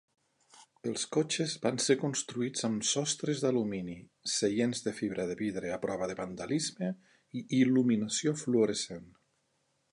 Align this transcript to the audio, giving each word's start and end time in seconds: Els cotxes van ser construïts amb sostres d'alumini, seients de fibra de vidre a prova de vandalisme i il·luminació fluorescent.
Els 0.91 1.01
cotxes 1.15 1.51
van 1.65 1.75
ser 1.87 1.95
construïts 2.03 2.65
amb 2.69 2.87
sostres 2.93 3.43
d'alumini, 3.45 3.99
seients 4.37 4.83
de 4.87 4.95
fibra 5.03 5.29
de 5.33 5.37
vidre 5.45 5.73
a 5.75 5.79
prova 5.87 6.11
de 6.13 6.19
vandalisme 6.23 6.91
i 7.43 7.47
il·luminació 7.63 8.37
fluorescent. 8.45 9.09